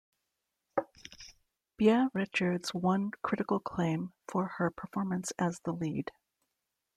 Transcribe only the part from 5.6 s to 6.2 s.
lead.